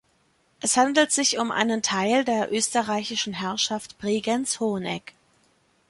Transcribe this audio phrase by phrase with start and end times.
[0.61, 5.13] Es handelt sich um einen Teil der österreichischen Herrschaft Bregenz-Hohenegg.